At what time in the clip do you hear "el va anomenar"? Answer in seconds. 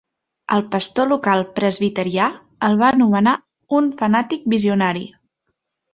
2.69-3.35